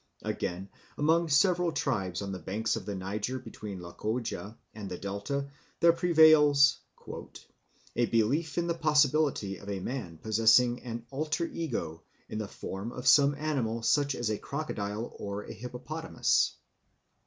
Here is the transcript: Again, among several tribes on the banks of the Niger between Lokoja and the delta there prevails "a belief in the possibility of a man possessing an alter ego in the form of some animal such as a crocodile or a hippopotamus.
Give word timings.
Again, 0.23 0.69
among 0.97 1.29
several 1.29 1.71
tribes 1.71 2.23
on 2.23 2.31
the 2.31 2.39
banks 2.39 2.75
of 2.75 2.87
the 2.87 2.95
Niger 2.95 3.37
between 3.37 3.79
Lokoja 3.79 4.57
and 4.73 4.89
the 4.89 4.97
delta 4.97 5.51
there 5.79 5.93
prevails 5.93 6.79
"a 7.95 8.07
belief 8.07 8.57
in 8.57 8.65
the 8.65 8.73
possibility 8.73 9.57
of 9.57 9.69
a 9.69 9.79
man 9.79 10.17
possessing 10.17 10.81
an 10.81 11.05
alter 11.11 11.45
ego 11.45 12.01
in 12.29 12.39
the 12.39 12.47
form 12.47 12.91
of 12.91 13.07
some 13.07 13.35
animal 13.35 13.83
such 13.83 14.15
as 14.15 14.31
a 14.31 14.39
crocodile 14.39 15.13
or 15.19 15.43
a 15.43 15.53
hippopotamus. 15.53 16.55